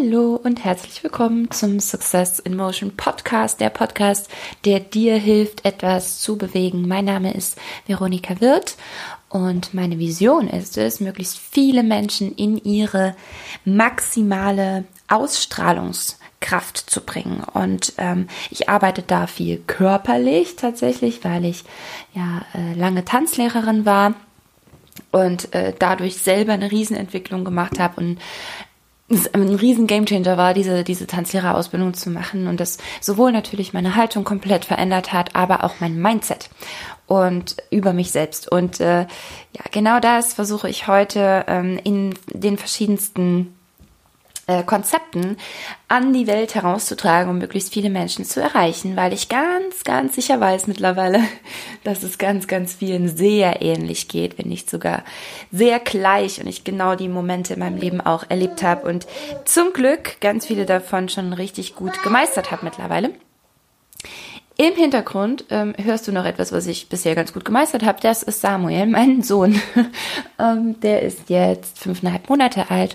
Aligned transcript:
Hallo 0.00 0.40
und 0.42 0.64
herzlich 0.64 1.02
willkommen 1.02 1.50
zum 1.50 1.78
Success 1.78 2.38
in 2.38 2.56
Motion 2.56 2.96
Podcast, 2.96 3.60
der 3.60 3.68
Podcast, 3.68 4.30
der 4.64 4.80
dir 4.80 5.16
hilft, 5.16 5.66
etwas 5.66 6.20
zu 6.20 6.38
bewegen. 6.38 6.88
Mein 6.88 7.04
Name 7.04 7.34
ist 7.34 7.58
Veronika 7.86 8.40
Wirth 8.40 8.76
und 9.28 9.74
meine 9.74 9.98
Vision 9.98 10.48
ist 10.48 10.78
es, 10.78 11.00
möglichst 11.00 11.38
viele 11.38 11.82
Menschen 11.82 12.34
in 12.34 12.56
ihre 12.56 13.14
maximale 13.66 14.84
Ausstrahlungskraft 15.08 16.78
zu 16.78 17.02
bringen. 17.02 17.44
Und 17.52 17.92
ähm, 17.98 18.28
ich 18.48 18.70
arbeite 18.70 19.02
da 19.02 19.26
viel 19.26 19.58
körperlich 19.66 20.56
tatsächlich, 20.56 21.24
weil 21.24 21.44
ich 21.44 21.64
ja 22.14 22.42
äh, 22.54 22.72
lange 22.74 23.04
Tanzlehrerin 23.04 23.84
war 23.84 24.14
und 25.10 25.52
äh, 25.54 25.74
dadurch 25.78 26.16
selber 26.16 26.52
eine 26.52 26.70
Riesenentwicklung 26.70 27.44
gemacht 27.44 27.78
habe 27.78 28.00
und 28.00 28.18
es 29.10 29.34
ein 29.34 29.54
riesen 29.54 29.86
Gamechanger 29.86 30.36
war, 30.36 30.54
diese, 30.54 30.84
diese 30.84 31.06
Tanzlehrerausbildung 31.06 31.94
zu 31.94 32.10
machen 32.10 32.46
und 32.46 32.60
das 32.60 32.78
sowohl 33.00 33.32
natürlich 33.32 33.72
meine 33.72 33.96
Haltung 33.96 34.24
komplett 34.24 34.64
verändert 34.64 35.12
hat, 35.12 35.34
aber 35.34 35.64
auch 35.64 35.74
mein 35.80 36.00
Mindset 36.00 36.48
und 37.06 37.56
über 37.70 37.92
mich 37.92 38.12
selbst. 38.12 38.50
Und 38.50 38.80
äh, 38.80 39.00
ja, 39.00 39.64
genau 39.72 39.98
das 39.98 40.34
versuche 40.34 40.68
ich 40.68 40.86
heute 40.86 41.44
ähm, 41.48 41.78
in 41.82 42.14
den 42.32 42.56
verschiedensten 42.56 43.54
äh, 44.50 44.62
Konzepten 44.64 45.36
an 45.88 46.12
die 46.12 46.26
Welt 46.26 46.54
herauszutragen, 46.54 47.30
um 47.30 47.38
möglichst 47.38 47.72
viele 47.72 47.88
Menschen 47.88 48.24
zu 48.24 48.40
erreichen, 48.40 48.96
weil 48.96 49.12
ich 49.12 49.28
ganz, 49.28 49.84
ganz 49.84 50.14
sicher 50.16 50.40
weiß 50.40 50.66
mittlerweile, 50.66 51.20
dass 51.84 52.02
es 52.02 52.18
ganz, 52.18 52.46
ganz 52.46 52.74
vielen 52.74 53.08
sehr 53.08 53.62
ähnlich 53.62 54.08
geht, 54.08 54.38
wenn 54.38 54.48
nicht 54.48 54.68
sogar 54.68 55.04
sehr 55.52 55.78
gleich 55.78 56.40
und 56.40 56.48
ich 56.48 56.64
genau 56.64 56.96
die 56.96 57.08
Momente 57.08 57.54
in 57.54 57.60
meinem 57.60 57.78
Leben 57.78 58.00
auch 58.00 58.24
erlebt 58.28 58.62
habe 58.62 58.88
und 58.88 59.06
zum 59.44 59.72
Glück 59.72 60.20
ganz 60.20 60.46
viele 60.46 60.66
davon 60.66 61.08
schon 61.08 61.32
richtig 61.32 61.76
gut 61.76 62.02
gemeistert 62.02 62.50
habe 62.50 62.64
mittlerweile. 62.64 63.12
Im 64.60 64.74
Hintergrund 64.74 65.46
ähm, 65.48 65.72
hörst 65.82 66.06
du 66.06 66.12
noch 66.12 66.26
etwas, 66.26 66.52
was 66.52 66.66
ich 66.66 66.90
bisher 66.90 67.14
ganz 67.14 67.32
gut 67.32 67.46
gemeistert 67.46 67.82
habe. 67.82 67.98
Das 68.02 68.22
ist 68.22 68.42
Samuel, 68.42 68.84
mein 68.88 69.22
Sohn. 69.22 69.58
ähm, 70.38 70.78
der 70.80 71.00
ist 71.00 71.30
jetzt 71.30 71.78
fünfeinhalb 71.78 72.28
Monate 72.28 72.70
alt 72.70 72.94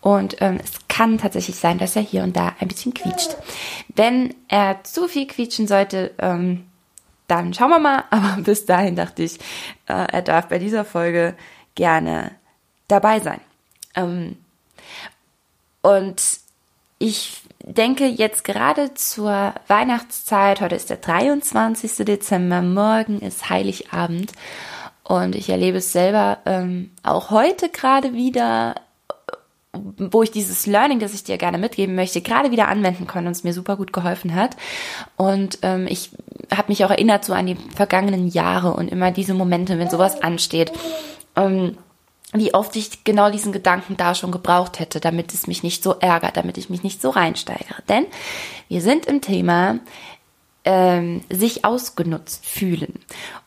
und 0.00 0.36
ähm, 0.40 0.58
es 0.64 0.70
kann 0.88 1.18
tatsächlich 1.18 1.56
sein, 1.56 1.76
dass 1.76 1.96
er 1.96 2.02
hier 2.02 2.22
und 2.22 2.34
da 2.34 2.54
ein 2.58 2.68
bisschen 2.68 2.94
quietscht. 2.94 3.36
Wenn 3.94 4.34
er 4.48 4.84
zu 4.84 5.06
viel 5.06 5.26
quietschen 5.26 5.66
sollte, 5.66 6.12
ähm, 6.18 6.64
dann 7.28 7.52
schauen 7.52 7.68
wir 7.68 7.78
mal. 7.78 8.04
Aber 8.10 8.40
bis 8.40 8.64
dahin 8.64 8.96
dachte 8.96 9.22
ich, 9.22 9.38
äh, 9.88 10.06
er 10.10 10.22
darf 10.22 10.48
bei 10.48 10.58
dieser 10.58 10.86
Folge 10.86 11.34
gerne 11.74 12.30
dabei 12.88 13.20
sein. 13.20 13.42
Ähm, 13.96 14.38
und 15.82 16.22
ich 16.98 17.42
denke 17.64 18.06
jetzt 18.06 18.44
gerade 18.44 18.94
zur 18.94 19.54
Weihnachtszeit, 19.68 20.60
heute 20.60 20.74
ist 20.74 20.90
der 20.90 20.96
23. 20.96 22.04
Dezember, 22.04 22.60
morgen 22.60 23.20
ist 23.20 23.48
Heiligabend 23.48 24.32
und 25.04 25.34
ich 25.36 25.48
erlebe 25.48 25.78
es 25.78 25.92
selber 25.92 26.38
ähm, 26.44 26.90
auch 27.02 27.30
heute 27.30 27.68
gerade 27.68 28.14
wieder, 28.14 28.74
wo 29.72 30.22
ich 30.22 30.30
dieses 30.30 30.66
Learning, 30.66 30.98
das 30.98 31.14
ich 31.14 31.24
dir 31.24 31.38
gerne 31.38 31.58
mitgeben 31.58 31.94
möchte, 31.94 32.20
gerade 32.20 32.50
wieder 32.50 32.68
anwenden 32.68 33.06
konnte 33.06 33.28
und 33.28 33.32
es 33.32 33.44
mir 33.44 33.52
super 33.52 33.76
gut 33.76 33.92
geholfen 33.92 34.34
hat. 34.34 34.56
Und 35.16 35.58
ähm, 35.62 35.86
ich 35.88 36.10
habe 36.54 36.68
mich 36.68 36.84
auch 36.84 36.90
erinnert 36.90 37.24
so 37.24 37.32
an 37.32 37.46
die 37.46 37.56
vergangenen 37.74 38.28
Jahre 38.28 38.74
und 38.74 38.88
immer 38.88 39.12
diese 39.12 39.34
Momente, 39.34 39.78
wenn 39.78 39.88
sowas 39.88 40.20
ansteht. 40.20 40.72
Ähm, 41.36 41.78
wie 42.32 42.54
oft 42.54 42.74
ich 42.76 43.04
genau 43.04 43.30
diesen 43.30 43.52
Gedanken 43.52 43.96
da 43.96 44.14
schon 44.14 44.32
gebraucht 44.32 44.78
hätte, 44.80 45.00
damit 45.00 45.34
es 45.34 45.46
mich 45.46 45.62
nicht 45.62 45.82
so 45.82 45.94
ärgert, 46.00 46.36
damit 46.36 46.58
ich 46.58 46.70
mich 46.70 46.82
nicht 46.82 47.02
so 47.02 47.10
reinsteigere. 47.10 47.82
Denn 47.88 48.06
wir 48.68 48.80
sind 48.80 49.06
im 49.06 49.20
Thema 49.20 49.78
ähm, 50.64 51.22
sich 51.30 51.64
ausgenutzt 51.64 52.46
fühlen 52.46 52.98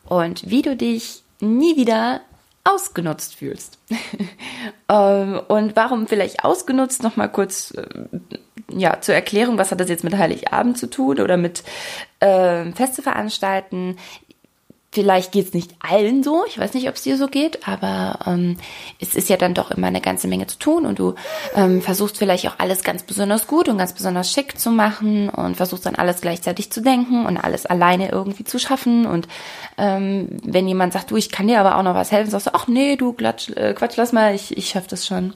und 0.08 0.50
wie 0.50 0.62
du 0.62 0.76
dich 0.76 1.24
nie 1.40 1.76
wieder 1.78 2.22
ausgenutzt 2.64 3.36
fühlst. 3.36 3.78
ähm, 4.90 5.40
und 5.48 5.76
warum 5.76 6.08
vielleicht 6.08 6.44
ausgenutzt? 6.44 7.04
Nochmal 7.04 7.32
kurz 7.32 7.72
äh, 7.72 7.86
ja, 8.72 9.00
zur 9.02 9.16
Erklärung, 9.16 9.58
was 9.58 9.72
hat 9.72 9.80
das 9.80 9.90
jetzt 9.90 10.04
mit 10.04 10.18
Heiligabend 10.18 10.78
zu 10.78 10.90
tun 10.90 11.20
oder 11.20 11.38
mit 11.38 11.64
äh, 12.20 12.72
Feste 12.72 13.02
veranstalten? 13.04 13.98
Vielleicht 14.96 15.34
geht 15.34 15.48
es 15.48 15.54
nicht 15.54 15.76
allen 15.82 16.24
so, 16.24 16.46
ich 16.48 16.58
weiß 16.58 16.74
nicht, 16.74 16.88
ob 16.88 16.96
es 16.96 17.02
dir 17.02 17.18
so 17.18 17.28
geht, 17.28 17.68
aber 17.68 18.18
ähm, 18.26 18.56
es 19.02 19.14
ist 19.14 19.28
ja 19.28 19.36
dann 19.36 19.54
doch 19.54 19.70
immer 19.72 19.88
eine 19.88 20.00
ganze 20.00 20.30
Menge 20.30 20.48
zu 20.48 20.58
tun 20.58 20.86
und 20.86 21.00
du 21.00 21.16
ähm, 21.54 21.82
versuchst 21.82 22.18
vielleicht 22.18 22.48
auch 22.48 22.60
alles 22.60 22.82
ganz 22.82 23.04
besonders 23.04 23.46
gut 23.46 23.68
und 23.68 23.78
ganz 23.78 23.92
besonders 23.92 24.32
schick 24.32 24.58
zu 24.58 24.72
machen 24.72 25.28
und 25.28 25.58
versuchst 25.58 25.86
dann 25.86 25.96
alles 25.96 26.22
gleichzeitig 26.22 26.72
zu 26.72 26.80
denken 26.80 27.26
und 27.26 27.36
alles 27.36 27.66
alleine 27.66 28.10
irgendwie 28.10 28.46
zu 28.46 28.58
schaffen. 28.58 29.06
Und 29.06 29.28
ähm, 29.78 30.40
wenn 30.46 30.66
jemand 30.66 30.94
sagt, 30.94 31.12
du, 31.12 31.18
ich 31.18 31.30
kann 31.30 31.50
dir 31.50 31.60
aber 31.60 31.78
auch 31.78 31.84
noch 31.84 31.96
was 31.96 32.14
helfen, 32.14 32.32
sagst 32.32 32.48
du, 32.48 32.54
ach 32.54 32.68
nee, 32.70 32.96
du 32.96 33.12
Quatsch, 33.12 33.50
äh, 33.50 33.74
Quatsch 33.74 33.98
lass 33.98 34.14
mal, 34.14 34.34
ich, 34.34 34.56
ich 34.56 34.70
schaff 34.70 34.88
das 34.88 35.06
schon. 35.06 35.34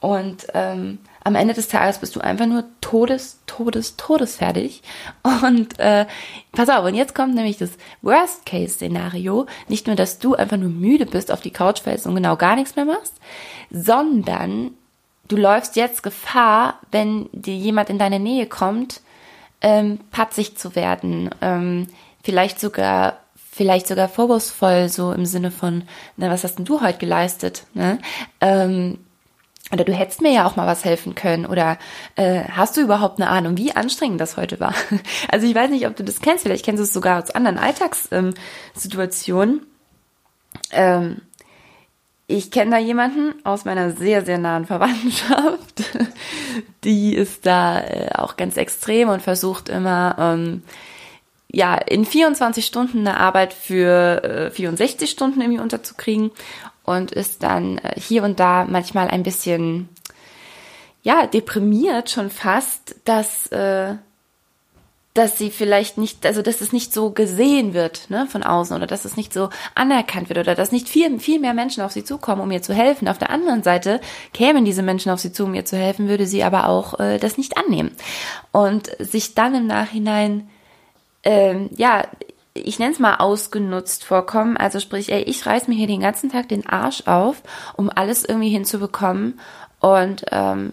Und 0.00 0.46
ähm, 0.54 0.98
am 1.24 1.34
Ende 1.34 1.54
des 1.54 1.68
Tages 1.68 1.98
bist 1.98 2.16
du 2.16 2.20
einfach 2.20 2.46
nur 2.46 2.64
todes, 2.80 3.40
todes, 3.46 3.96
todesfertig. 3.96 4.82
Und 5.22 5.78
äh, 5.78 6.06
pass 6.52 6.68
auf, 6.68 6.84
und 6.84 6.94
jetzt 6.94 7.14
kommt 7.14 7.34
nämlich 7.34 7.58
das 7.58 7.70
Worst-Case-Szenario. 8.02 9.46
Nicht 9.68 9.86
nur, 9.86 9.96
dass 9.96 10.18
du 10.18 10.34
einfach 10.34 10.56
nur 10.56 10.70
müde 10.70 11.06
bist, 11.06 11.30
auf 11.32 11.40
die 11.40 11.52
Couch 11.52 11.80
fällst 11.80 12.06
und 12.06 12.14
genau 12.14 12.36
gar 12.36 12.56
nichts 12.56 12.76
mehr 12.76 12.84
machst, 12.84 13.14
sondern 13.70 14.72
du 15.28 15.36
läufst 15.36 15.76
jetzt 15.76 16.02
Gefahr, 16.02 16.78
wenn 16.90 17.28
dir 17.32 17.54
jemand 17.54 17.90
in 17.90 17.98
deine 17.98 18.20
Nähe 18.20 18.46
kommt, 18.46 19.00
ähm, 19.60 19.98
patzig 20.10 20.56
zu 20.56 20.74
werden, 20.76 21.30
ähm, 21.42 21.88
vielleicht 22.22 22.60
sogar 22.60 23.18
vielleicht 23.58 23.88
sogar 23.88 24.08
vorwurfsvoll, 24.08 24.88
so 24.88 25.10
im 25.10 25.26
Sinne 25.26 25.50
von, 25.50 25.82
na, 26.16 26.30
was 26.30 26.44
hast 26.44 26.58
denn 26.58 26.64
du 26.64 26.80
heute 26.80 26.98
geleistet? 26.98 27.64
Ne? 27.74 27.98
Ähm, 28.40 28.98
oder 29.72 29.84
du 29.84 29.92
hättest 29.92 30.22
mir 30.22 30.32
ja 30.32 30.46
auch 30.46 30.56
mal 30.56 30.66
was 30.66 30.84
helfen 30.84 31.14
können 31.14 31.46
oder 31.46 31.78
äh, 32.16 32.44
hast 32.44 32.76
du 32.76 32.80
überhaupt 32.80 33.20
eine 33.20 33.30
Ahnung, 33.30 33.56
wie 33.56 33.72
anstrengend 33.72 34.20
das 34.20 34.36
heute 34.36 34.60
war? 34.60 34.74
Also 35.30 35.46
ich 35.46 35.54
weiß 35.54 35.70
nicht, 35.70 35.86
ob 35.86 35.96
du 35.96 36.04
das 36.04 36.20
kennst, 36.20 36.44
vielleicht 36.44 36.64
kennst 36.64 36.80
du 36.80 36.84
es 36.84 36.92
sogar 36.92 37.22
aus 37.22 37.30
anderen 37.30 37.58
Alltagssituationen. 37.58 39.66
Ähm, 40.70 41.22
ich 42.26 42.50
kenne 42.50 42.72
da 42.72 42.78
jemanden 42.78 43.34
aus 43.44 43.64
meiner 43.64 43.92
sehr, 43.92 44.24
sehr 44.24 44.38
nahen 44.38 44.66
Verwandtschaft, 44.66 45.82
die 46.84 47.14
ist 47.14 47.46
da 47.46 47.80
äh, 47.80 48.10
auch 48.14 48.36
ganz 48.36 48.56
extrem 48.56 49.08
und 49.08 49.22
versucht 49.22 49.68
immer, 49.68 50.16
ähm, 50.18 50.62
ja, 51.50 51.76
in 51.76 52.04
24 52.04 52.66
Stunden 52.66 53.06
eine 53.06 53.18
Arbeit 53.18 53.54
für 53.54 54.22
äh, 54.22 54.50
64 54.50 55.10
Stunden 55.10 55.40
irgendwie 55.40 55.60
unterzukriegen 55.60 56.30
und 56.88 57.12
ist 57.12 57.42
dann 57.42 57.78
äh, 57.78 58.00
hier 58.00 58.24
und 58.24 58.40
da 58.40 58.64
manchmal 58.64 59.08
ein 59.08 59.22
bisschen, 59.22 59.88
ja, 61.02 61.26
deprimiert 61.26 62.10
schon 62.10 62.30
fast, 62.30 62.96
dass, 63.04 63.46
äh, 63.48 63.94
dass 65.12 65.36
sie 65.36 65.50
vielleicht 65.50 65.98
nicht, 65.98 66.24
also 66.24 66.40
dass 66.40 66.60
es 66.60 66.72
nicht 66.72 66.94
so 66.94 67.10
gesehen 67.10 67.74
wird 67.74 68.08
ne, 68.08 68.26
von 68.26 68.42
außen 68.42 68.74
oder 68.74 68.86
dass 68.86 69.04
es 69.04 69.16
nicht 69.16 69.34
so 69.34 69.50
anerkannt 69.74 70.28
wird 70.30 70.38
oder 70.38 70.54
dass 70.54 70.72
nicht 70.72 70.88
viel, 70.88 71.20
viel 71.20 71.40
mehr 71.40 71.54
Menschen 71.54 71.82
auf 71.82 71.92
sie 71.92 72.04
zukommen, 72.04 72.40
um 72.40 72.50
ihr 72.50 72.62
zu 72.62 72.72
helfen. 72.72 73.08
Auf 73.08 73.18
der 73.18 73.30
anderen 73.30 73.62
Seite 73.62 74.00
kämen 74.32 74.64
diese 74.64 74.82
Menschen 74.82 75.12
auf 75.12 75.20
sie 75.20 75.32
zu, 75.32 75.44
um 75.44 75.54
ihr 75.54 75.64
zu 75.64 75.76
helfen, 75.76 76.08
würde 76.08 76.26
sie 76.26 76.42
aber 76.42 76.68
auch 76.68 76.98
äh, 77.00 77.18
das 77.18 77.36
nicht 77.36 77.58
annehmen 77.58 77.90
und 78.52 78.90
sich 78.98 79.34
dann 79.34 79.54
im 79.54 79.66
Nachhinein 79.66 80.48
ähm, 81.24 81.68
ja 81.76 82.06
ich 82.64 82.78
nenne 82.78 82.92
es 82.92 82.98
mal 82.98 83.16
ausgenutzt 83.16 84.04
vorkommen. 84.04 84.56
Also 84.56 84.80
sprich, 84.80 85.12
ey, 85.12 85.22
ich 85.22 85.44
reiß 85.46 85.68
mir 85.68 85.74
hier 85.74 85.86
den 85.86 86.00
ganzen 86.00 86.30
Tag 86.30 86.48
den 86.48 86.66
Arsch 86.66 87.02
auf, 87.06 87.42
um 87.76 87.90
alles 87.94 88.24
irgendwie 88.24 88.50
hinzubekommen. 88.50 89.40
Und 89.80 90.24
ähm, 90.30 90.72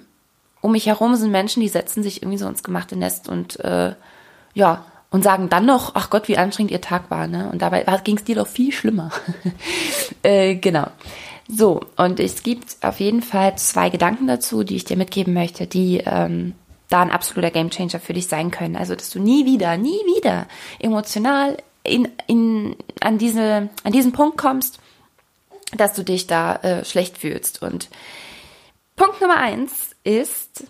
um 0.62 0.72
mich 0.72 0.88
herum 0.88 1.16
sind 1.16 1.32
Menschen, 1.32 1.62
die 1.62 1.70
setzen 1.70 2.04
sich 2.04 2.22
irgendwie 2.22 2.40
so 2.40 2.48
ins 2.48 2.64
gemachte 2.64 2.96
Nest 2.96 3.30
und 3.30 3.60
äh, 3.60 3.94
ja, 4.54 4.86
und 5.12 5.24
sagen 5.24 5.48
dann 5.48 5.66
noch, 5.66 5.92
ach 5.94 6.10
Gott, 6.10 6.28
wie 6.28 6.38
anstrengend 6.38 6.72
ihr 6.72 6.82
Tag 6.82 7.12
war, 7.12 7.28
ne? 7.28 7.50
Und 7.52 7.62
dabei 7.62 7.86
ging 8.04 8.18
es 8.18 8.24
dir 8.24 8.36
doch 8.36 8.48
viel 8.48 8.72
schlimmer. 8.72 9.12
äh, 10.24 10.56
genau. 10.56 10.88
So, 11.48 11.82
und 11.96 12.20
es 12.20 12.44
gibt 12.44 12.78
auf 12.82 13.00
jeden 13.00 13.22
Fall 13.22 13.58
zwei 13.58 13.90
Gedanken 13.90 14.28
dazu, 14.28 14.64
die 14.64 14.76
ich 14.76 14.86
dir 14.86 14.98
mitgeben 14.98 15.34
möchte, 15.34 15.68
die 15.68 16.02
ähm, 16.06 16.56
da 16.90 17.02
ein 17.02 17.12
absoluter 17.12 17.52
Gamechanger 17.52 18.00
für 18.00 18.14
dich 18.14 18.28
sein 18.28 18.52
können. 18.52 18.76
Also, 18.76 18.96
dass 18.96 19.10
du 19.10 19.20
nie 19.20 19.46
wieder, 19.46 19.78
nie 19.78 20.00
wieder 20.16 20.48
emotional 20.80 21.58
in, 21.86 22.10
in, 22.28 22.76
an, 23.02 23.18
diese, 23.18 23.70
an 23.84 23.92
diesen 23.92 24.12
Punkt 24.12 24.38
kommst, 24.38 24.80
dass 25.76 25.94
du 25.94 26.04
dich 26.04 26.28
da 26.28 26.56
äh, 26.58 26.86
schlecht 26.86 27.18
fühlst. 27.18 27.62
Und 27.62 27.90
Punkt 28.96 29.22
Nummer 29.22 29.38
eins 29.38 29.96
ist, 30.04 30.66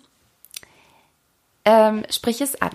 ähm, 1.64 2.04
sprich 2.10 2.40
es 2.40 2.60
an. 2.60 2.72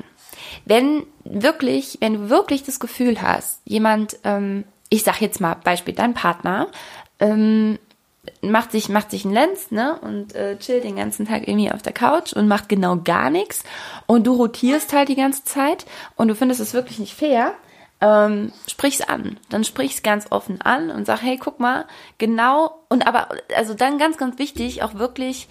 Wenn 0.66 1.06
wirklich, 1.24 1.98
wenn 2.02 2.14
du 2.14 2.30
wirklich 2.30 2.64
das 2.64 2.80
Gefühl 2.80 3.22
hast, 3.22 3.62
jemand, 3.66 4.18
ähm, 4.24 4.66
ich 4.90 5.04
sag 5.04 5.22
jetzt 5.22 5.42
mal 5.42 5.56
Beispiel 5.56 5.94
dein 5.94 6.14
Partner, 6.14 6.68
ähm, 7.20 7.80
macht 8.42 8.72
sich, 8.72 8.90
macht 8.90 9.12
sich 9.12 9.26
ein 9.26 9.34
Lenz, 9.34 9.72
ne, 9.72 9.98
und 10.02 10.36
äh, 10.36 10.58
chillt 10.58 10.84
den 10.84 10.96
ganzen 10.96 11.28
Tag 11.28 11.48
irgendwie 11.48 11.72
auf 11.72 11.82
der 11.82 11.94
Couch 11.94 12.34
und 12.34 12.48
macht 12.48 12.70
genau 12.70 12.98
gar 12.98 13.30
nichts. 13.30 13.64
Und 14.06 14.28
du 14.28 14.34
rotierst 14.34 14.94
halt 14.94 15.10
die 15.10 15.16
ganze 15.16 15.44
Zeit 15.44 15.86
und 16.16 16.28
du 16.28 16.36
findest 16.36 16.60
es 16.60 16.74
wirklich 16.74 17.00
nicht 17.00 17.16
fair. 17.16 17.54
Ähm, 18.02 18.52
sprich's 18.68 19.02
an. 19.02 19.40
Dann 19.50 19.64
sprich's 19.64 20.02
ganz 20.02 20.28
offen 20.32 20.60
an 20.62 20.90
und 20.90 21.06
sag, 21.06 21.22
hey, 21.22 21.38
guck 21.38 21.60
mal, 21.60 21.86
genau, 22.18 22.84
und 22.90 23.06
aber, 23.06 23.30
also 23.56 23.74
dann 23.76 24.00
ganz, 24.00 24.18
ganz 24.18 24.40
wichtig, 24.40 24.82
auch 24.82 24.96
wirklich 24.96 25.48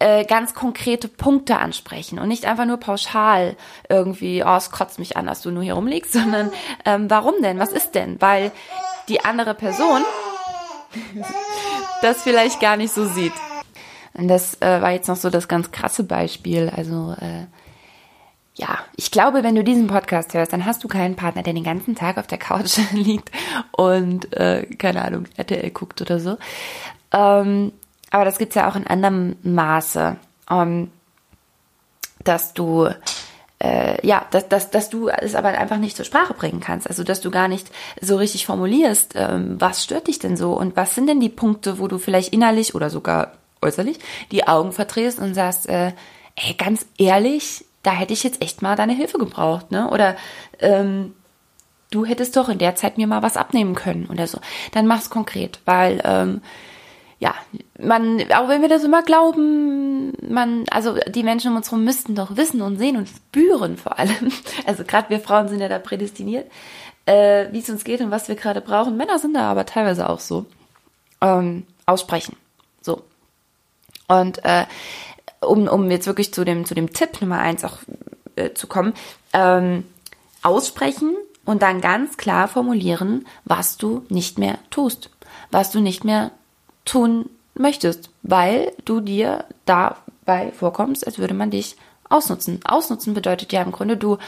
äh, 0.00 0.24
ganz 0.24 0.54
konkrete 0.54 1.08
Punkte 1.08 1.58
ansprechen 1.58 2.18
und 2.18 2.28
nicht 2.28 2.46
einfach 2.46 2.64
nur 2.64 2.78
pauschal 2.78 3.54
irgendwie, 3.88 4.42
oh, 4.42 4.56
es 4.56 4.70
kotzt 4.70 4.98
mich 4.98 5.18
an, 5.18 5.26
dass 5.26 5.42
du 5.42 5.50
nur 5.50 5.62
hier 5.62 5.74
rumliegst, 5.74 6.12
sondern 6.12 6.50
ähm, 6.86 7.10
warum 7.10 7.34
denn? 7.42 7.58
Was 7.58 7.70
ist 7.70 7.94
denn? 7.94 8.20
Weil 8.20 8.50
die 9.08 9.22
andere 9.24 9.54
Person 9.54 10.02
das 12.02 12.22
vielleicht 12.22 12.60
gar 12.60 12.78
nicht 12.78 12.94
so 12.94 13.04
sieht. 13.04 13.34
Und 14.14 14.28
das 14.28 14.60
äh, 14.62 14.80
war 14.80 14.92
jetzt 14.92 15.08
noch 15.08 15.16
so 15.16 15.30
das 15.30 15.48
ganz 15.48 15.70
krasse 15.70 16.04
Beispiel. 16.04 16.72
Also 16.74 17.14
äh, 17.20 17.46
ja, 18.60 18.78
ich 18.94 19.10
glaube, 19.10 19.42
wenn 19.42 19.54
du 19.54 19.64
diesen 19.64 19.86
Podcast 19.86 20.34
hörst, 20.34 20.52
dann 20.52 20.66
hast 20.66 20.84
du 20.84 20.88
keinen 20.88 21.16
Partner, 21.16 21.42
der 21.42 21.54
den 21.54 21.64
ganzen 21.64 21.94
Tag 21.94 22.18
auf 22.18 22.26
der 22.26 22.36
Couch 22.36 22.78
liegt 22.92 23.30
und 23.72 24.32
äh, 24.36 24.66
keine 24.76 25.02
Ahnung, 25.02 25.24
RTL 25.36 25.70
guckt 25.70 26.02
oder 26.02 26.20
so. 26.20 26.36
Ähm, 27.12 27.72
aber 28.10 28.24
das 28.26 28.36
gibt's 28.36 28.56
ja 28.56 28.68
auch 28.68 28.76
in 28.76 28.86
anderem 28.86 29.36
Maße, 29.42 30.16
ähm, 30.50 30.90
dass 32.22 32.52
du 32.52 32.90
äh, 33.62 34.06
ja, 34.06 34.26
dass, 34.30 34.48
dass, 34.48 34.70
dass 34.70 34.90
du 34.90 35.08
es 35.08 35.34
aber 35.34 35.48
einfach 35.48 35.78
nicht 35.78 35.96
zur 35.96 36.04
Sprache 36.04 36.34
bringen 36.34 36.60
kannst. 36.60 36.86
Also 36.86 37.02
dass 37.02 37.22
du 37.22 37.30
gar 37.30 37.48
nicht 37.48 37.70
so 38.00 38.16
richtig 38.16 38.44
formulierst, 38.44 39.14
ähm, 39.16 39.56
was 39.58 39.84
stört 39.84 40.08
dich 40.08 40.18
denn 40.18 40.36
so 40.36 40.52
und 40.52 40.76
was 40.76 40.94
sind 40.94 41.06
denn 41.06 41.20
die 41.20 41.28
Punkte, 41.30 41.78
wo 41.78 41.88
du 41.88 41.96
vielleicht 41.98 42.32
innerlich 42.32 42.74
oder 42.74 42.90
sogar 42.90 43.32
äußerlich 43.62 43.98
die 44.32 44.46
Augen 44.46 44.72
verdrehst 44.72 45.18
und 45.18 45.34
sagst, 45.34 45.66
äh, 45.68 45.92
ey, 46.36 46.54
ganz 46.54 46.86
ehrlich, 46.98 47.64
da 47.82 47.92
hätte 47.92 48.12
ich 48.12 48.22
jetzt 48.22 48.42
echt 48.42 48.62
mal 48.62 48.76
deine 48.76 48.92
Hilfe 48.92 49.18
gebraucht, 49.18 49.70
ne? 49.70 49.90
Oder 49.90 50.16
ähm, 50.58 51.14
du 51.90 52.04
hättest 52.04 52.36
doch 52.36 52.48
in 52.48 52.58
der 52.58 52.76
Zeit 52.76 52.98
mir 52.98 53.06
mal 53.06 53.22
was 53.22 53.36
abnehmen 53.36 53.74
können 53.74 54.06
oder 54.06 54.26
so. 54.26 54.38
Dann 54.72 54.86
mach's 54.86 55.10
konkret, 55.10 55.60
weil 55.64 56.00
ähm, 56.04 56.42
ja, 57.20 57.34
man, 57.78 58.20
auch 58.32 58.48
wenn 58.48 58.62
wir 58.62 58.68
das 58.68 58.82
immer 58.82 59.02
glauben, 59.02 60.12
man, 60.26 60.64
also 60.70 60.96
die 61.06 61.22
Menschen 61.22 61.50
um 61.50 61.56
uns 61.58 61.70
herum 61.70 61.84
müssten 61.84 62.14
doch 62.14 62.36
wissen 62.36 62.62
und 62.62 62.78
sehen 62.78 62.96
und 62.96 63.08
spüren 63.08 63.76
vor 63.76 63.98
allem. 63.98 64.32
Also 64.66 64.84
gerade 64.84 65.10
wir 65.10 65.20
Frauen 65.20 65.48
sind 65.48 65.60
ja 65.60 65.68
da 65.68 65.78
prädestiniert, 65.78 66.50
äh, 67.04 67.48
wie 67.52 67.58
es 67.58 67.68
uns 67.68 67.84
geht 67.84 68.00
und 68.00 68.10
was 68.10 68.28
wir 68.28 68.36
gerade 68.36 68.62
brauchen. 68.62 68.96
Männer 68.96 69.18
sind 69.18 69.34
da 69.34 69.50
aber 69.50 69.66
teilweise 69.66 70.08
auch 70.08 70.20
so. 70.20 70.46
Ähm, 71.20 71.66
aussprechen. 71.84 72.36
So. 72.80 73.02
Und 74.08 74.42
äh, 74.44 74.64
um, 75.40 75.68
um 75.68 75.90
jetzt 75.90 76.06
wirklich 76.06 76.32
zu 76.32 76.44
dem, 76.44 76.64
zu 76.64 76.74
dem 76.74 76.92
Tipp 76.92 77.20
Nummer 77.20 77.38
eins 77.38 77.64
auch 77.64 77.78
äh, 78.36 78.52
zu 78.52 78.66
kommen, 78.66 78.94
ähm, 79.32 79.84
aussprechen 80.42 81.16
und 81.44 81.62
dann 81.62 81.80
ganz 81.80 82.16
klar 82.16 82.48
formulieren, 82.48 83.26
was 83.44 83.76
du 83.76 84.04
nicht 84.08 84.38
mehr 84.38 84.58
tust, 84.70 85.10
was 85.50 85.70
du 85.70 85.80
nicht 85.80 86.04
mehr 86.04 86.30
tun 86.84 87.28
möchtest, 87.54 88.10
weil 88.22 88.72
du 88.84 89.00
dir 89.00 89.44
dabei 89.64 90.52
vorkommst, 90.52 91.06
als 91.06 91.18
würde 91.18 91.34
man 91.34 91.50
dich 91.50 91.76
ausnutzen. 92.08 92.60
Ausnutzen 92.64 93.14
bedeutet 93.14 93.52
ja 93.52 93.62
im 93.62 93.72
Grunde, 93.72 93.96
du 93.96 94.18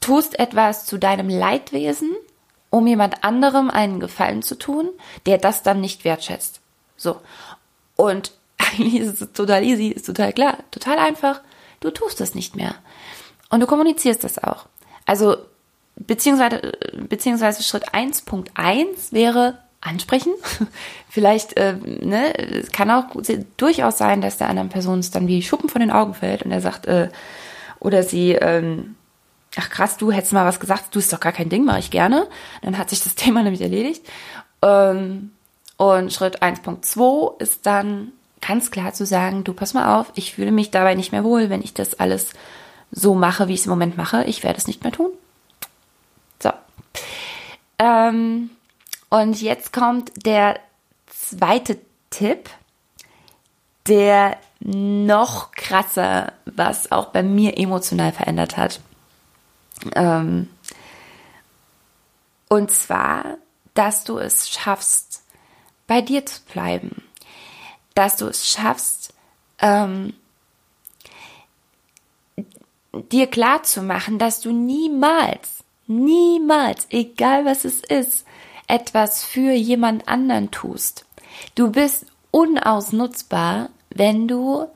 tust 0.00 0.38
etwas 0.38 0.86
zu 0.86 0.98
deinem 0.98 1.28
Leidwesen, 1.28 2.10
um 2.70 2.86
jemand 2.86 3.24
anderem 3.24 3.70
einen 3.70 4.00
Gefallen 4.00 4.42
zu 4.42 4.56
tun, 4.56 4.90
der 5.24 5.38
das 5.38 5.62
dann 5.62 5.80
nicht 5.80 6.04
wertschätzt. 6.04 6.60
So. 6.96 7.16
Und 7.96 8.32
eigentlich 8.78 9.00
ist 9.00 9.20
es 9.20 9.32
total 9.32 9.64
easy, 9.64 9.88
ist 9.88 10.06
total 10.06 10.32
klar, 10.32 10.58
total 10.70 10.98
einfach. 10.98 11.40
Du 11.80 11.90
tust 11.90 12.20
das 12.20 12.34
nicht 12.34 12.56
mehr. 12.56 12.74
Und 13.50 13.60
du 13.60 13.66
kommunizierst 13.66 14.24
das 14.24 14.42
auch. 14.42 14.66
Also, 15.04 15.36
beziehungsweise, 15.96 16.72
beziehungsweise 17.08 17.62
Schritt 17.62 17.90
1.1 17.90 19.12
wäre, 19.12 19.58
ansprechen. 19.80 20.32
Vielleicht, 21.08 21.56
äh, 21.56 21.74
ne, 21.74 22.36
es 22.36 22.72
kann 22.72 22.90
auch 22.90 23.04
durchaus 23.56 23.98
sein, 23.98 24.20
dass 24.20 24.38
der 24.38 24.48
anderen 24.48 24.68
Person 24.68 24.98
es 24.98 25.10
dann 25.10 25.28
wie 25.28 25.42
Schuppen 25.42 25.68
von 25.68 25.80
den 25.80 25.90
Augen 25.90 26.14
fällt 26.14 26.42
und 26.42 26.50
er 26.50 26.60
sagt, 26.60 26.86
äh, 26.86 27.08
oder 27.78 28.02
sie, 28.02 28.32
ähm, 28.32 28.96
ach 29.56 29.70
krass, 29.70 29.96
du 29.96 30.10
hättest 30.10 30.32
mal 30.32 30.46
was 30.46 30.60
gesagt, 30.60 30.94
du 30.94 30.98
ist 30.98 31.12
doch 31.12 31.20
gar 31.20 31.32
kein 31.32 31.48
Ding, 31.48 31.64
mache 31.64 31.78
ich 31.78 31.90
gerne. 31.90 32.26
Dann 32.62 32.78
hat 32.78 32.90
sich 32.90 33.02
das 33.02 33.14
Thema 33.16 33.42
nämlich 33.42 33.62
erledigt. 33.62 34.04
Ähm, 34.62 35.30
und 35.76 36.12
Schritt 36.12 36.42
1.2 36.42 37.40
ist 37.40 37.66
dann 37.66 38.12
ganz 38.40 38.70
klar 38.70 38.92
zu 38.92 39.06
sagen, 39.06 39.44
du 39.44 39.52
pass 39.52 39.74
mal 39.74 39.98
auf, 39.98 40.12
ich 40.14 40.34
fühle 40.34 40.52
mich 40.52 40.70
dabei 40.70 40.94
nicht 40.94 41.12
mehr 41.12 41.24
wohl, 41.24 41.50
wenn 41.50 41.62
ich 41.62 41.74
das 41.74 41.94
alles 41.94 42.30
so 42.90 43.14
mache, 43.14 43.48
wie 43.48 43.54
ich 43.54 43.60
es 43.60 43.66
im 43.66 43.70
Moment 43.70 43.96
mache. 43.96 44.24
Ich 44.24 44.42
werde 44.42 44.58
es 44.58 44.66
nicht 44.66 44.82
mehr 44.82 44.92
tun. 44.92 45.10
So. 46.42 46.50
Ähm, 47.78 48.50
und 49.08 49.40
jetzt 49.40 49.72
kommt 49.72 50.12
der 50.24 50.58
zweite 51.06 51.78
Tipp, 52.10 52.50
der 53.86 54.36
noch 54.60 55.52
krasser, 55.52 56.32
was 56.44 56.90
auch 56.92 57.06
bei 57.06 57.22
mir 57.22 57.58
emotional 57.58 58.12
verändert 58.12 58.56
hat. 58.56 58.80
Ähm, 59.94 60.48
und 62.48 62.70
zwar, 62.70 63.38
dass 63.74 64.04
du 64.04 64.18
es 64.18 64.48
schaffst, 64.48 65.22
bei 65.86 66.00
dir 66.00 66.24
zu 66.26 66.40
bleiben. 66.52 67.05
Dass 67.96 68.16
du 68.16 68.26
es 68.26 68.48
schaffst, 68.48 69.12
ähm, 69.58 70.14
dir 73.10 73.26
klar 73.26 73.64
zu 73.64 73.82
machen, 73.82 74.20
dass 74.20 74.40
du 74.40 74.52
niemals, 74.52 75.64
niemals, 75.88 76.86
egal 76.90 77.44
was 77.44 77.64
es 77.64 77.80
ist, 77.80 78.24
etwas 78.68 79.24
für 79.24 79.52
jemand 79.52 80.06
anderen 80.06 80.52
tust. 80.52 81.04
Du 81.56 81.72
bist 81.72 82.06
unausnutzbar, 82.30 83.70
wenn 83.90 84.28
du 84.28 84.66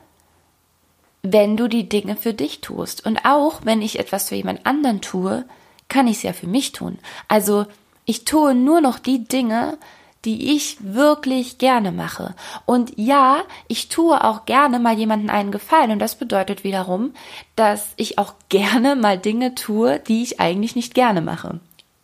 wenn 1.23 1.55
du 1.55 1.67
die 1.67 1.87
Dinge 1.87 2.15
für 2.15 2.33
dich 2.33 2.61
tust. 2.61 3.05
Und 3.05 3.25
auch 3.25 3.61
wenn 3.63 3.83
ich 3.83 3.99
etwas 3.99 4.29
für 4.29 4.35
jemand 4.35 4.65
anderen 4.65 5.01
tue, 5.01 5.45
kann 5.87 6.07
ich 6.07 6.17
es 6.17 6.23
ja 6.23 6.33
für 6.33 6.47
mich 6.47 6.71
tun. 6.71 6.97
Also 7.27 7.67
ich 8.05 8.25
tue 8.25 8.55
nur 8.55 8.81
noch 8.81 8.97
die 8.97 9.23
Dinge, 9.25 9.77
die 10.25 10.55
ich 10.55 10.77
wirklich 10.81 11.57
gerne 11.57 11.91
mache. 11.91 12.35
Und 12.65 12.93
ja, 12.95 13.41
ich 13.67 13.89
tue 13.89 14.23
auch 14.23 14.45
gerne 14.45 14.79
mal 14.79 14.97
jemanden 14.97 15.29
einen 15.29 15.51
Gefallen. 15.51 15.91
Und 15.91 15.99
das 15.99 16.15
bedeutet 16.15 16.63
wiederum, 16.63 17.13
dass 17.55 17.89
ich 17.95 18.17
auch 18.17 18.33
gerne 18.49 18.95
mal 18.95 19.17
Dinge 19.17 19.55
tue, 19.55 19.99
die 19.99 20.23
ich 20.23 20.39
eigentlich 20.39 20.75
nicht 20.75 20.93
gerne 20.93 21.21
mache. 21.21 21.59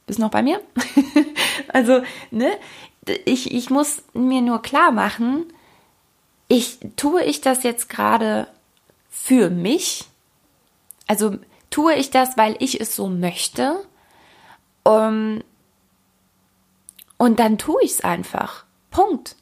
Bist 0.08 0.20
noch 0.20 0.32
bei 0.32 0.42
mir? 0.42 0.62
also, 1.68 2.02
ne? 2.32 2.50
Ich, 3.26 3.54
ich 3.54 3.70
muss 3.70 4.04
mir 4.14 4.42
nur 4.42 4.62
klar 4.62 4.92
machen, 4.92 5.46
ich, 6.50 6.80
tue 6.96 7.24
ich 7.24 7.42
das 7.42 7.64
jetzt 7.64 7.90
gerade 7.90 8.48
für 9.10 9.50
mich? 9.50 10.06
Also, 11.08 11.38
tue 11.70 11.94
ich 11.96 12.10
das, 12.10 12.38
weil 12.38 12.56
ich 12.60 12.82
es 12.82 12.96
so 12.96 13.08
möchte? 13.08 13.86
Um, 14.84 15.42
und 17.18 17.40
dann 17.40 17.58
tue 17.58 17.82
ich 17.84 17.92
es 17.92 18.02
einfach. 18.02 18.66
Punkt. 18.92 19.36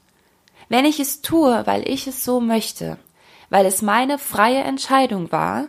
Wenn 0.69 0.85
ich 0.85 0.99
es 0.99 1.21
tue, 1.21 1.65
weil 1.65 1.87
ich 1.87 2.07
es 2.07 2.23
so 2.23 2.39
möchte, 2.39 2.97
weil 3.49 3.65
es 3.65 3.81
meine 3.81 4.17
freie 4.17 4.63
Entscheidung 4.63 5.31
war, 5.31 5.67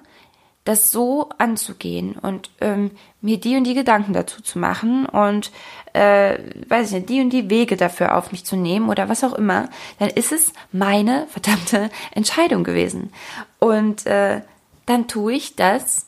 das 0.64 0.90
so 0.90 1.28
anzugehen 1.38 2.16
und 2.20 2.50
ähm, 2.60 2.90
mir 3.20 3.38
die 3.38 3.56
und 3.56 3.64
die 3.64 3.74
Gedanken 3.74 4.12
dazu 4.12 4.42
zu 4.42 4.58
machen 4.58 5.06
und 5.06 5.52
äh, 5.92 6.38
weiß 6.68 6.88
ich 6.88 6.94
nicht, 6.94 7.08
die 7.08 7.20
und 7.20 7.30
die 7.30 7.48
Wege 7.48 7.76
dafür 7.76 8.16
auf 8.16 8.32
mich 8.32 8.44
zu 8.44 8.56
nehmen 8.56 8.88
oder 8.88 9.08
was 9.08 9.22
auch 9.22 9.34
immer, 9.34 9.68
dann 10.00 10.10
ist 10.10 10.32
es 10.32 10.52
meine 10.72 11.26
verdammte 11.28 11.88
Entscheidung 12.10 12.64
gewesen. 12.64 13.12
Und 13.60 14.06
äh, 14.06 14.42
dann 14.86 15.06
tue 15.06 15.34
ich 15.34 15.54
das, 15.54 16.06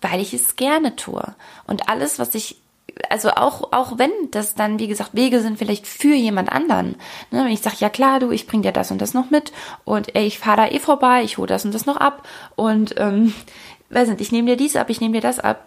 weil 0.00 0.20
ich 0.20 0.32
es 0.32 0.56
gerne 0.56 0.96
tue. 0.96 1.34
Und 1.66 1.90
alles, 1.90 2.18
was 2.18 2.34
ich 2.34 2.62
also 3.08 3.30
auch, 3.30 3.72
auch 3.72 3.98
wenn 3.98 4.10
das 4.30 4.54
dann, 4.54 4.78
wie 4.78 4.88
gesagt, 4.88 5.14
Wege 5.14 5.40
sind 5.40 5.58
vielleicht 5.58 5.86
für 5.86 6.14
jemand 6.14 6.50
anderen. 6.50 6.96
Ne? 7.30 7.44
Wenn 7.44 7.48
ich 7.48 7.60
sage, 7.60 7.76
ja 7.78 7.88
klar, 7.88 8.20
du, 8.20 8.30
ich 8.30 8.46
bring 8.46 8.62
dir 8.62 8.72
das 8.72 8.90
und 8.90 9.00
das 9.00 9.14
noch 9.14 9.30
mit 9.30 9.52
und 9.84 10.14
ey, 10.14 10.26
ich 10.26 10.38
fahre 10.38 10.56
da 10.58 10.68
eh 10.68 10.78
vorbei, 10.78 11.22
ich 11.22 11.38
hole 11.38 11.46
das 11.46 11.64
und 11.64 11.74
das 11.74 11.86
noch 11.86 11.96
ab 11.96 12.26
und 12.56 12.94
ähm, 12.98 13.34
weiß 13.90 14.08
nicht, 14.08 14.20
ich 14.20 14.32
nehme 14.32 14.50
dir 14.50 14.56
dies 14.56 14.76
ab, 14.76 14.90
ich 14.90 15.00
nehme 15.00 15.14
dir 15.14 15.20
das 15.20 15.40
ab, 15.40 15.66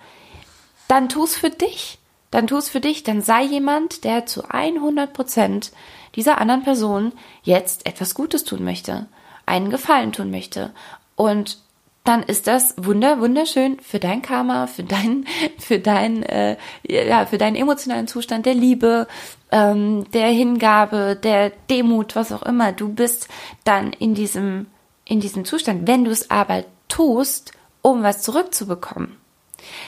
dann 0.87 1.09
tu's 1.09 1.35
für 1.35 1.49
dich. 1.49 1.97
Dann 2.31 2.47
tu's 2.47 2.69
für 2.69 2.79
dich, 2.79 3.03
dann 3.03 3.21
sei 3.21 3.43
jemand, 3.43 4.05
der 4.05 4.25
zu 4.25 4.49
100 4.49 5.11
Prozent 5.11 5.71
dieser 6.15 6.39
anderen 6.39 6.63
Person 6.63 7.11
jetzt 7.43 7.85
etwas 7.85 8.15
Gutes 8.15 8.45
tun 8.45 8.63
möchte, 8.63 9.07
einen 9.45 9.69
Gefallen 9.69 10.13
tun 10.13 10.31
möchte. 10.31 10.71
Und 11.15 11.57
dann 12.03 12.23
ist 12.23 12.47
das 12.47 12.73
wunder 12.77 13.19
wunderschön 13.19 13.79
für 13.79 13.99
dein 13.99 14.21
Karma, 14.21 14.67
für 14.67 14.83
dein 14.83 15.25
für 15.59 15.79
dein 15.79 16.23
äh, 16.23 16.57
ja 16.83 17.25
für 17.25 17.37
deinen 17.37 17.55
emotionalen 17.55 18.07
Zustand 18.07 18.45
der 18.45 18.55
Liebe, 18.55 19.07
ähm, 19.51 20.09
der 20.11 20.27
Hingabe, 20.27 21.15
der 21.21 21.51
Demut, 21.69 22.15
was 22.15 22.31
auch 22.31 22.43
immer. 22.43 22.71
Du 22.71 22.89
bist 22.89 23.27
dann 23.63 23.93
in 23.93 24.15
diesem 24.15 24.67
in 25.05 25.19
diesem 25.19 25.45
Zustand. 25.45 25.87
Wenn 25.87 26.05
du 26.05 26.11
es 26.11 26.31
aber 26.31 26.63
tust, 26.87 27.51
um 27.81 28.01
was 28.03 28.21
zurückzubekommen, 28.21 29.17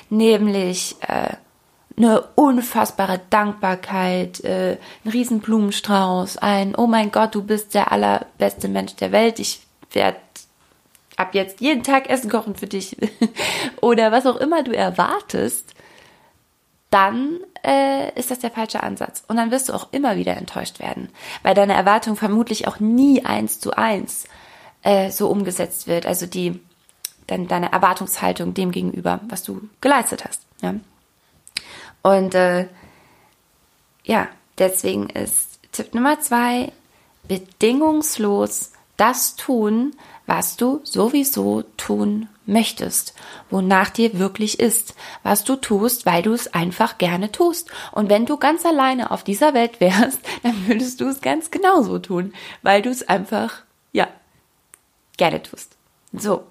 nämlich 0.10 0.96
äh, 1.02 1.36
eine 1.96 2.22
unfassbare 2.36 3.22
Dankbarkeit, 3.30 4.44
äh, 4.44 4.78
ein 5.06 5.12
Riesenblumenstrauß, 5.12 6.38
ein 6.38 6.76
Oh 6.76 6.88
mein 6.88 7.12
Gott, 7.12 7.36
du 7.36 7.44
bist 7.44 7.74
der 7.74 7.92
allerbeste 7.92 8.68
Mensch 8.68 8.96
der 8.96 9.12
Welt, 9.12 9.40
ich 9.40 9.62
werde 9.92 10.18
ab 11.18 11.36
jetzt 11.36 11.62
jeden 11.62 11.84
Tag 11.84 12.10
Essen 12.10 12.30
kochen 12.30 12.56
für 12.56 12.68
dich 12.68 12.98
oder 13.82 14.12
was 14.12 14.26
auch 14.26 14.38
immer 14.38 14.64
du 14.64 14.76
erwartest, 14.76 15.74
dann 16.90 17.40
äh, 17.66 18.18
ist 18.20 18.30
das 18.30 18.40
der 18.40 18.52
falsche 18.52 18.84
Ansatz. 18.84 19.24
Und 19.28 19.38
dann 19.38 19.52
wirst 19.52 19.70
du 19.70 19.74
auch 19.74 19.88
immer 19.92 20.16
wieder 20.16 20.38
enttäuscht 20.38 20.80
werden, 20.80 21.10
weil 21.42 21.56
deine 21.56 21.74
Erwartung 21.74 22.16
vermutlich 22.16 22.68
auch 22.68 22.80
nie 22.80 23.26
eins 23.26 23.60
zu 23.60 23.74
eins 23.74 24.26
äh, 24.84 25.10
so 25.10 25.30
umgesetzt 25.30 25.88
wird. 25.88 26.06
Also 26.06 26.28
die 26.28 26.60
dann 27.28 27.48
deine 27.48 27.72
Erwartungshaltung 27.72 28.54
dem 28.54 28.72
gegenüber, 28.72 29.22
was 29.28 29.44
du 29.44 29.70
geleistet 29.82 30.26
hast. 30.26 30.42
Ja? 30.62 30.76
Und 32.02 32.36
äh, 32.36 32.68
ja, 34.04 34.28
deswegen 34.58 35.10
ist 35.10 35.60
Tipp 35.72 35.94
Nummer 35.94 36.20
zwei 36.20 36.72
bedingungslos 37.28 38.74
das 38.98 39.36
tun, 39.36 39.96
was 40.26 40.56
du 40.58 40.80
sowieso 40.84 41.64
tun 41.78 42.30
möchtest, 42.46 43.14
wonach 43.50 43.90
dir 43.90 44.20
wirklich 44.20 44.60
ist, 44.60 44.96
was 45.22 45.44
du 45.44 45.56
tust, 45.56 46.06
weil 46.06 46.22
du 46.22 46.34
es 46.34 46.54
einfach 46.54 46.98
gerne 46.98 47.32
tust. 47.32 47.70
Und 47.92 48.10
wenn 48.10 48.26
du 48.26 48.38
ganz 48.38 48.66
alleine 48.66 49.12
auf 49.12 49.24
dieser 49.24 49.54
Welt 49.54 49.80
wärst, 49.80 50.20
dann 50.44 50.68
würdest 50.68 51.02
du 51.02 51.08
es 51.08 51.22
ganz 51.22 51.52
genauso 51.52 52.00
tun, 52.00 52.34
weil 52.62 52.82
du 52.82 52.90
es 52.90 53.08
einfach, 53.08 53.64
ja, 53.92 54.08
gerne 55.18 55.42
tust. 55.42 55.78
So. 56.14 56.44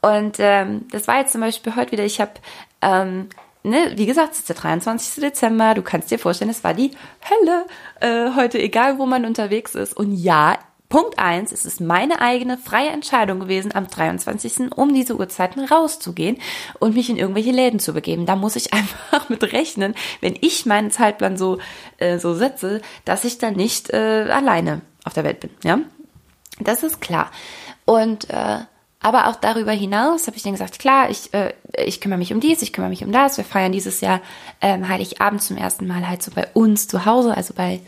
Und 0.00 0.36
ähm, 0.38 0.86
das 0.90 1.08
war 1.08 1.18
jetzt 1.18 1.32
zum 1.32 1.40
Beispiel 1.40 1.76
heute 1.76 1.92
wieder, 1.92 2.04
ich 2.04 2.20
habe, 2.20 2.32
ähm, 2.80 3.28
ne, 3.62 3.92
wie 3.96 4.06
gesagt, 4.06 4.32
es 4.32 4.40
ist 4.40 4.48
der 4.48 4.56
23. 4.56 5.22
Dezember, 5.22 5.74
du 5.74 5.82
kannst 5.82 6.10
dir 6.10 6.18
vorstellen, 6.18 6.50
es 6.50 6.64
war 6.64 6.74
die 6.74 6.92
Hölle 7.28 7.66
äh, 8.00 8.34
heute, 8.34 8.58
egal 8.58 8.98
wo 8.98 9.06
man 9.06 9.24
unterwegs 9.24 9.74
ist. 9.74 9.96
Und 9.96 10.14
ja, 10.14 10.58
Punkt 10.88 11.18
eins, 11.18 11.52
es 11.52 11.66
ist 11.66 11.82
meine 11.82 12.22
eigene 12.22 12.56
freie 12.56 12.88
Entscheidung 12.88 13.40
gewesen, 13.40 13.74
am 13.74 13.88
23. 13.88 14.72
um 14.74 14.94
diese 14.94 15.16
Uhrzeiten 15.16 15.64
rauszugehen 15.64 16.38
und 16.78 16.94
mich 16.94 17.10
in 17.10 17.18
irgendwelche 17.18 17.50
Läden 17.50 17.78
zu 17.78 17.92
begeben. 17.92 18.24
Da 18.24 18.36
muss 18.36 18.56
ich 18.56 18.72
einfach 18.72 19.28
mit 19.28 19.42
rechnen, 19.52 19.94
wenn 20.20 20.36
ich 20.40 20.64
meinen 20.64 20.90
Zeitplan 20.90 21.36
so, 21.36 21.58
äh, 21.98 22.18
so 22.18 22.34
setze, 22.34 22.80
dass 23.04 23.24
ich 23.24 23.38
dann 23.38 23.54
nicht 23.54 23.90
äh, 23.90 24.28
alleine 24.30 24.80
auf 25.04 25.12
der 25.12 25.24
Welt 25.24 25.40
bin. 25.40 25.50
Ja, 25.62 25.78
das 26.60 26.82
ist 26.82 27.00
klar. 27.00 27.30
Und 27.84 28.30
äh, 28.30 28.60
aber 29.00 29.28
auch 29.28 29.36
darüber 29.36 29.72
hinaus 29.72 30.26
habe 30.26 30.36
ich 30.36 30.42
dann 30.42 30.52
gesagt, 30.52 30.78
klar, 30.78 31.08
ich, 31.08 31.32
äh, 31.32 31.54
ich 31.76 32.00
kümmere 32.00 32.18
mich 32.18 32.32
um 32.32 32.40
dies, 32.40 32.62
ich 32.62 32.72
kümmere 32.72 32.90
mich 32.90 33.04
um 33.04 33.12
das. 33.12 33.36
Wir 33.36 33.44
feiern 33.44 33.70
dieses 33.70 34.00
Jahr 34.00 34.20
ähm, 34.60 34.88
Heiligabend 34.88 35.42
zum 35.42 35.56
ersten 35.56 35.86
Mal 35.86 36.08
halt 36.08 36.22
so 36.22 36.32
bei 36.32 36.48
uns 36.54 36.88
zu 36.88 37.04
Hause, 37.04 37.36
also 37.36 37.54
bei 37.54 37.80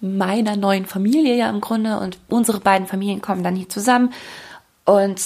meiner 0.00 0.56
neuen 0.56 0.86
Familie 0.86 1.36
ja 1.36 1.50
im 1.50 1.60
Grunde 1.60 1.98
und 1.98 2.18
unsere 2.28 2.60
beiden 2.60 2.86
Familien 2.86 3.20
kommen 3.20 3.42
dann 3.42 3.56
hier 3.56 3.68
zusammen. 3.68 4.12
Und 4.84 5.20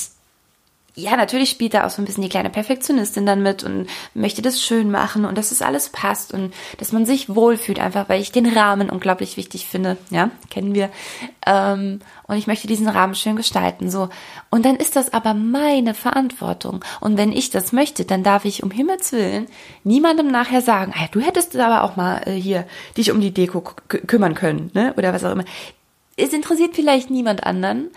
ja, 0.95 1.17
natürlich 1.17 1.49
spielt 1.49 1.73
da 1.73 1.87
auch 1.87 1.91
so 1.91 2.03
ein 2.03 2.05
bisschen 2.05 2.23
die 2.23 2.29
kleine 2.29 2.51
Perfektionistin 2.51 3.25
dann 3.25 3.43
mit 3.43 3.65
und 3.65 3.87
möchte 4.13 4.43
das 4.43 4.61
schön 4.61 4.91
machen 4.91 5.25
und 5.25 5.39
dass 5.39 5.51
es 5.51 5.63
alles 5.63 5.89
passt 5.89 6.35
und 6.35 6.53
dass 6.77 6.93
man 6.93 7.07
sich 7.07 7.35
wohlfühlt, 7.35 7.81
einfach 7.81 8.11
weil 8.11 8.21
ich 8.21 8.31
den 8.31 8.47
Rahmen 8.47 8.91
unglaublich 8.91 9.39
wichtig 9.39 9.67
finde. 9.67 9.97
Ja, 10.11 10.31
kennen 10.51 10.75
wir. 10.75 10.91
Ähm, 11.47 12.01
und 12.27 12.37
ich 12.37 12.47
möchte 12.47 12.67
diesen 12.67 12.89
Rahmen 12.89 13.15
schön 13.15 13.37
gestalten. 13.37 13.91
So. 13.91 14.11
Und 14.51 14.67
dann 14.67 14.77
ist 14.77 14.95
das 14.95 15.15
aber 15.15 15.33
meine 15.33 15.95
Verantwortung. 15.95 16.85
Und 17.01 17.17
wenn 17.17 17.33
ich 17.33 17.49
das 17.49 17.73
möchte, 17.73 18.05
dann 18.05 18.23
darf 18.23 18.45
ich 18.45 18.63
um 18.63 18.71
Himmels 18.71 19.13
Willen 19.13 19.47
niemandem 19.85 20.29
nachher 20.29 20.61
sagen, 20.61 20.93
ah, 20.95 21.09
du 21.11 21.21
hättest 21.21 21.57
aber 21.57 21.85
auch 21.85 21.97
mal 21.97 22.21
äh, 22.27 22.33
hier 22.33 22.67
dich 22.99 23.11
um 23.11 23.21
die 23.23 23.33
Deko 23.33 23.63
kümmern 23.89 24.35
können, 24.35 24.71
ne? 24.75 24.93
Oder 24.99 25.15
was 25.15 25.25
auch 25.25 25.33
immer. 25.33 25.45
Es 26.17 26.35
interessiert 26.35 26.75
vielleicht 26.75 27.09
niemand 27.09 27.45
anderen 27.45 27.91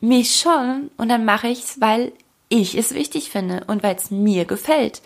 mich 0.00 0.36
schon 0.36 0.90
und 0.98 1.08
dann 1.08 1.24
mache 1.24 1.48
ich's, 1.48 1.80
weil 1.80 2.12
ich 2.52 2.76
es 2.76 2.94
wichtig 2.94 3.30
finde 3.30 3.64
und 3.66 3.82
weil 3.82 3.96
es 3.96 4.10
mir 4.10 4.44
gefällt. 4.44 5.02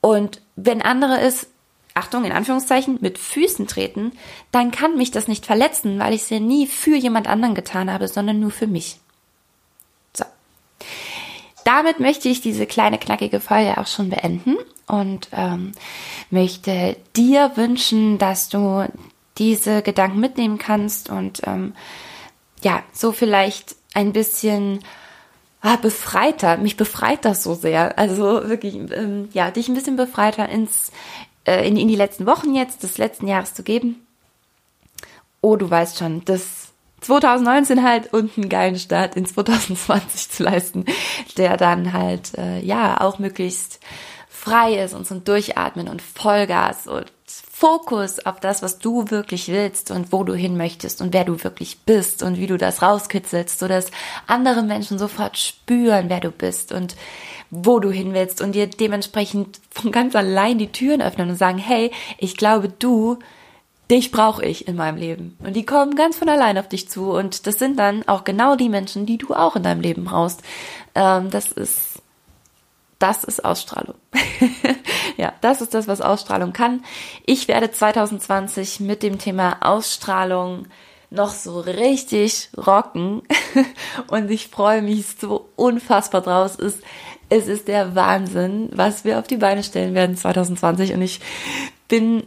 Und 0.00 0.40
wenn 0.56 0.80
andere 0.80 1.20
es, 1.20 1.48
Achtung, 1.94 2.24
in 2.24 2.32
Anführungszeichen, 2.32 2.98
mit 3.00 3.18
Füßen 3.18 3.66
treten, 3.66 4.12
dann 4.52 4.70
kann 4.70 4.96
mich 4.96 5.10
das 5.10 5.28
nicht 5.28 5.44
verletzen, 5.44 5.98
weil 5.98 6.14
ich 6.14 6.22
es 6.22 6.30
ja 6.30 6.40
nie 6.40 6.66
für 6.66 6.96
jemand 6.96 7.26
anderen 7.26 7.54
getan 7.54 7.92
habe, 7.92 8.08
sondern 8.08 8.40
nur 8.40 8.50
für 8.50 8.66
mich. 8.66 8.98
So. 10.14 10.24
Damit 11.64 12.00
möchte 12.00 12.28
ich 12.28 12.40
diese 12.40 12.66
kleine 12.66 12.98
knackige 12.98 13.40
Folge 13.40 13.78
auch 13.78 13.86
schon 13.86 14.10
beenden 14.10 14.56
und 14.86 15.28
ähm, 15.32 15.72
möchte 16.30 16.96
dir 17.16 17.52
wünschen, 17.56 18.18
dass 18.18 18.48
du 18.48 18.88
diese 19.36 19.82
Gedanken 19.82 20.20
mitnehmen 20.20 20.58
kannst 20.58 21.10
und 21.10 21.42
ähm, 21.44 21.74
ja, 22.62 22.82
so 22.92 23.12
vielleicht 23.12 23.76
ein 23.94 24.12
bisschen 24.12 24.80
ah, 25.60 25.76
befreiter, 25.76 26.56
mich 26.56 26.76
befreit 26.76 27.24
das 27.24 27.42
so 27.42 27.54
sehr. 27.54 27.98
Also 27.98 28.48
wirklich, 28.48 28.74
ähm, 28.74 29.28
ja, 29.32 29.50
dich 29.50 29.68
ein 29.68 29.74
bisschen 29.74 29.96
befreiter 29.96 30.48
ins, 30.48 30.92
äh, 31.44 31.66
in, 31.66 31.76
in 31.76 31.88
die 31.88 31.96
letzten 31.96 32.26
Wochen 32.26 32.54
jetzt 32.54 32.82
des 32.82 32.98
letzten 32.98 33.26
Jahres 33.26 33.54
zu 33.54 33.62
geben. 33.62 34.06
Oh, 35.40 35.56
du 35.56 35.70
weißt 35.70 35.98
schon, 35.98 36.24
das 36.24 36.68
2019 37.00 37.82
halt 37.82 38.12
und 38.12 38.36
einen 38.36 38.48
geilen 38.48 38.78
Start 38.78 39.16
in 39.16 39.26
2020 39.26 40.30
zu 40.30 40.42
leisten, 40.42 40.84
der 41.36 41.56
dann 41.56 41.92
halt, 41.92 42.36
äh, 42.36 42.60
ja, 42.60 43.00
auch 43.00 43.18
möglichst 43.18 43.80
frei 44.28 44.82
ist 44.82 44.94
und 44.94 45.06
zum 45.06 45.24
Durchatmen 45.24 45.88
und 45.88 46.02
Vollgas 46.02 46.86
und 46.86 47.12
Fokus 47.58 48.24
auf 48.24 48.38
das, 48.38 48.62
was 48.62 48.78
du 48.78 49.10
wirklich 49.10 49.48
willst 49.48 49.90
und 49.90 50.12
wo 50.12 50.22
du 50.22 50.32
hin 50.32 50.56
möchtest 50.56 51.02
und 51.02 51.12
wer 51.12 51.24
du 51.24 51.42
wirklich 51.42 51.80
bist 51.80 52.22
und 52.22 52.38
wie 52.38 52.46
du 52.46 52.56
das 52.56 52.82
rauskitzelst, 52.82 53.58
sodass 53.58 53.90
andere 54.28 54.62
Menschen 54.62 54.96
sofort 54.96 55.36
spüren, 55.36 56.04
wer 56.06 56.20
du 56.20 56.30
bist 56.30 56.70
und 56.70 56.94
wo 57.50 57.80
du 57.80 57.90
hin 57.90 58.14
willst 58.14 58.40
und 58.40 58.52
dir 58.52 58.68
dementsprechend 58.68 59.58
von 59.72 59.90
ganz 59.90 60.14
allein 60.14 60.58
die 60.58 60.70
Türen 60.70 61.02
öffnen 61.02 61.30
und 61.30 61.34
sagen, 61.34 61.58
hey, 61.58 61.90
ich 62.18 62.36
glaube, 62.36 62.68
du, 62.68 63.18
dich 63.90 64.12
brauche 64.12 64.44
ich 64.44 64.68
in 64.68 64.76
meinem 64.76 64.96
Leben. 64.96 65.36
Und 65.42 65.56
die 65.56 65.66
kommen 65.66 65.96
ganz 65.96 66.16
von 66.16 66.28
allein 66.28 66.58
auf 66.58 66.68
dich 66.68 66.88
zu 66.88 67.10
und 67.10 67.48
das 67.48 67.58
sind 67.58 67.76
dann 67.76 68.06
auch 68.06 68.22
genau 68.22 68.54
die 68.54 68.68
Menschen, 68.68 69.04
die 69.04 69.18
du 69.18 69.34
auch 69.34 69.56
in 69.56 69.64
deinem 69.64 69.80
Leben 69.80 70.04
brauchst. 70.04 70.42
Ähm, 70.94 71.30
das 71.30 71.50
ist 71.50 71.87
das 72.98 73.24
ist 73.24 73.44
Ausstrahlung. 73.44 73.94
ja, 75.16 75.32
das 75.40 75.60
ist 75.60 75.74
das, 75.74 75.86
was 75.86 76.00
Ausstrahlung 76.00 76.52
kann. 76.52 76.84
Ich 77.26 77.48
werde 77.48 77.70
2020 77.70 78.80
mit 78.80 79.02
dem 79.02 79.18
Thema 79.18 79.58
Ausstrahlung 79.60 80.66
noch 81.10 81.30
so 81.30 81.60
richtig 81.60 82.50
rocken 82.56 83.22
und 84.08 84.30
ich 84.30 84.48
freue 84.48 84.82
mich 84.82 85.06
so 85.18 85.48
unfassbar 85.56 86.20
draus. 86.20 86.58
Es, 86.58 86.80
es 87.28 87.46
ist 87.46 87.68
der 87.68 87.94
Wahnsinn, 87.94 88.70
was 88.72 89.04
wir 89.04 89.18
auf 89.18 89.26
die 89.26 89.36
Beine 89.36 89.62
stellen 89.62 89.94
werden 89.94 90.16
2020 90.16 90.92
und 90.94 91.02
ich 91.02 91.20
bin 91.88 92.24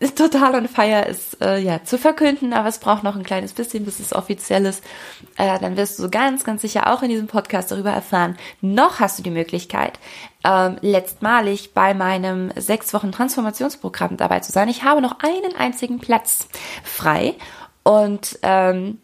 ist 0.00 0.16
total 0.16 0.54
on 0.54 0.66
fire 0.66 1.04
ist 1.04 1.40
äh, 1.42 1.58
ja 1.58 1.84
zu 1.84 1.98
verkünden, 1.98 2.54
aber 2.54 2.68
es 2.68 2.78
braucht 2.78 3.04
noch 3.04 3.16
ein 3.16 3.22
kleines 3.22 3.52
bisschen, 3.52 3.84
bis 3.84 4.00
es 4.00 4.14
offiziell 4.14 4.64
ist. 4.64 4.82
Äh, 5.36 5.58
dann 5.60 5.76
wirst 5.76 5.98
du 5.98 6.08
ganz, 6.08 6.42
ganz 6.42 6.62
sicher 6.62 6.92
auch 6.92 7.02
in 7.02 7.10
diesem 7.10 7.26
Podcast 7.26 7.70
darüber 7.70 7.90
erfahren. 7.90 8.38
Noch 8.62 8.98
hast 8.98 9.18
du 9.18 9.22
die 9.22 9.30
Möglichkeit, 9.30 10.00
ähm, 10.42 10.78
letztmalig 10.80 11.74
bei 11.74 11.92
meinem 11.92 12.50
sechs 12.56 12.94
Wochen 12.94 13.12
Transformationsprogramm 13.12 14.16
dabei 14.16 14.40
zu 14.40 14.52
sein. 14.52 14.70
Ich 14.70 14.84
habe 14.84 15.02
noch 15.02 15.18
einen 15.20 15.54
einzigen 15.54 15.98
Platz 15.98 16.48
frei 16.82 17.34
und 17.82 18.38
ähm, 18.42 18.98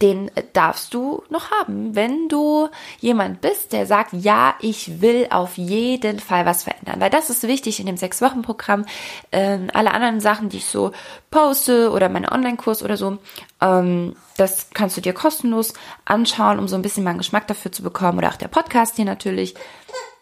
den 0.00 0.30
darfst 0.52 0.94
du 0.94 1.24
noch 1.28 1.50
haben, 1.50 1.94
wenn 1.96 2.28
du 2.28 2.68
jemand 3.00 3.40
bist, 3.40 3.72
der 3.72 3.86
sagt, 3.86 4.12
ja, 4.12 4.54
ich 4.60 5.00
will 5.00 5.26
auf 5.30 5.58
jeden 5.58 6.20
Fall 6.20 6.46
was 6.46 6.62
verändern, 6.62 7.00
weil 7.00 7.10
das 7.10 7.30
ist 7.30 7.42
wichtig 7.42 7.80
in 7.80 7.86
dem 7.86 7.96
sechs 7.96 8.22
Wochen 8.22 8.42
Programm. 8.42 8.84
Ähm, 9.32 9.68
alle 9.74 9.92
anderen 9.92 10.20
Sachen, 10.20 10.48
die 10.48 10.58
ich 10.58 10.66
so 10.66 10.92
poste 11.30 11.90
oder 11.90 12.08
meine 12.08 12.30
Online-Kurs 12.30 12.82
oder 12.82 12.96
so, 12.96 13.18
ähm, 13.60 14.14
das 14.36 14.70
kannst 14.72 14.96
du 14.96 15.00
dir 15.00 15.14
kostenlos 15.14 15.74
anschauen, 16.04 16.58
um 16.58 16.68
so 16.68 16.76
ein 16.76 16.82
bisschen 16.82 17.02
mal 17.02 17.10
einen 17.10 17.18
Geschmack 17.18 17.48
dafür 17.48 17.72
zu 17.72 17.82
bekommen 17.82 18.18
oder 18.18 18.28
auch 18.28 18.36
der 18.36 18.48
Podcast 18.48 18.96
hier 18.96 19.04
natürlich. 19.04 19.54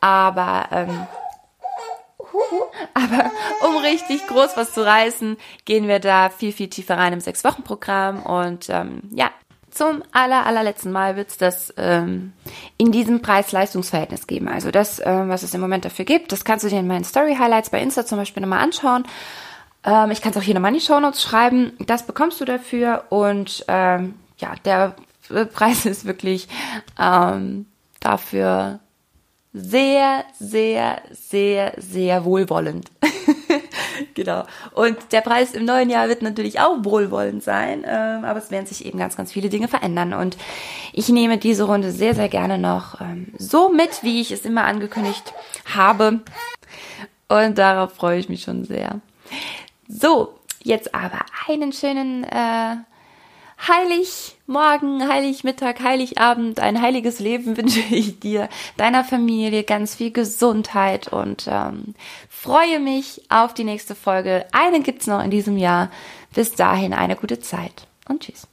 Aber 0.01 0.69
ähm, 0.71 1.07
aber 2.95 3.31
um 3.67 3.77
richtig 3.79 4.27
groß 4.27 4.57
was 4.57 4.73
zu 4.73 4.85
reißen, 4.85 5.37
gehen 5.65 5.89
wir 5.89 5.99
da 5.99 6.31
viel, 6.31 6.53
viel 6.53 6.69
tiefer 6.69 6.97
rein 6.97 7.13
im 7.13 7.21
Sechs-Wochen-Programm. 7.21 8.23
Und 8.23 8.69
ähm, 8.71 9.03
ja, 9.13 9.31
zum 9.71 10.03
aller, 10.13 10.47
allerletzten 10.47 10.93
Mal 10.93 11.17
wird 11.17 11.31
es 11.31 11.37
das 11.39 11.75
ähm, 11.77 12.33
in 12.77 12.93
diesem 12.93 13.23
Preis-Leistungs-Verhältnis 13.23 14.27
geben. 14.27 14.49
Also 14.49 14.71
das, 14.71 15.01
ähm, 15.05 15.29
was 15.29 15.43
es 15.43 15.55
im 15.55 15.61
Moment 15.61 15.85
dafür 15.85 16.05
gibt, 16.05 16.33
das 16.33 16.45
kannst 16.45 16.65
du 16.65 16.69
dir 16.69 16.81
in 16.81 16.87
meinen 16.87 17.05
Story-Highlights 17.05 17.71
bei 17.71 17.81
Insta 17.81 18.05
zum 18.05 18.19
Beispiel 18.19 18.43
nochmal 18.43 18.63
anschauen. 18.63 19.05
Ähm, 19.85 20.11
ich 20.11 20.21
kann 20.21 20.33
es 20.33 20.39
auch 20.39 20.43
hier 20.43 20.55
nochmal 20.55 20.73
in 20.73 20.79
die 20.79 20.85
Shownotes 20.85 21.23
schreiben. 21.23 21.73
Das 21.87 22.07
bekommst 22.07 22.41
du 22.41 22.45
dafür. 22.45 23.05
Und 23.09 23.65
ähm, 23.69 24.15
ja, 24.39 24.55
der 24.65 24.95
Preis 25.53 25.85
ist 25.87 26.05
wirklich 26.05 26.49
ähm, 26.99 27.67
dafür 28.01 28.81
sehr, 29.53 30.25
sehr, 30.39 31.03
sehr, 31.11 31.75
sehr 31.77 32.25
wohlwollend. 32.25 32.91
genau. 34.15 34.45
Und 34.75 34.97
der 35.13 35.21
Preis 35.21 35.53
im 35.53 35.65
neuen 35.65 35.91
Jahr 35.91 36.09
wird 36.09 36.23
natürlich 36.23 36.61
auch 36.61 36.77
wohlwollend 36.85 37.43
sein, 37.43 37.85
ähm, 37.87 38.25
aber 38.25 38.39
es 38.39 38.51
werden 38.51 38.67
sich 38.67 38.85
eben 38.87 38.99
ganz, 38.99 39.17
ganz 39.17 39.33
viele 39.33 39.49
Dinge 39.49 39.69
verändern. 39.69 40.15
Und 40.15 40.37
ich 40.93 41.09
nehme 41.09 41.39
diese 41.39 41.65
Runde 41.65 41.91
sehr, 41.93 42.15
sehr 42.15 42.29
gerne 42.29 42.59
noch 42.59 43.01
ähm, 43.01 43.33
so 43.39 43.71
mit, 43.71 44.03
wie 44.03 44.21
ich 44.21 44.31
es 44.31 44.45
immer 44.45 44.65
angekündigt 44.65 45.33
habe. 45.75 46.21
Und 47.29 47.59
darauf 47.59 47.95
freue 47.95 48.19
ich 48.19 48.29
mich 48.29 48.43
schon 48.43 48.65
sehr. 48.65 49.01
So, 49.89 50.39
jetzt 50.63 50.95
aber 50.95 51.21
einen 51.49 51.73
schönen 51.73 52.25
äh, 52.25 52.77
Heiligmorgen, 53.67 55.09
Heiligmittag, 55.09 55.81
Heiligabend, 55.81 56.61
ein 56.61 56.81
heiliges 56.81 57.21
Leben 57.21 57.57
wünsche 57.57 57.81
ich 57.81 58.19
dir, 58.21 58.49
deiner 58.77 59.05
Familie, 59.05 59.65
ganz 59.65 59.95
viel 59.95 60.11
Gesundheit 60.11 61.09
und 61.09 61.47
ähm, 61.51 61.95
freue 62.29 62.81
mich 62.81 63.23
auf 63.29 63.55
die 63.55 63.65
nächste 63.65 63.95
Folge. 63.95 64.47
Eine 64.53 64.81
gibt's 64.81 65.07
noch 65.07 65.23
in 65.23 65.31
diesem 65.31 65.59
Jahr. 65.59 65.91
Bis 66.35 66.53
dahin 66.53 66.93
eine 66.93 67.17
gute 67.17 67.41
Zeit 67.41 67.87
und 68.09 68.23
tschüss. 68.23 68.47